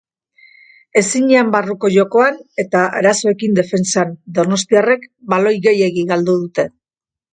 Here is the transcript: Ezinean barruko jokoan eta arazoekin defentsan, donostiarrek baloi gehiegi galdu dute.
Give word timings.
Ezinean 1.01 1.49
barruko 1.55 1.91
jokoan 1.97 2.39
eta 2.63 2.81
arazoekin 3.01 3.53
defentsan, 3.59 4.15
donostiarrek 4.39 5.07
baloi 5.35 5.53
gehiegi 5.67 6.07
galdu 6.15 6.37
dute. 6.47 6.67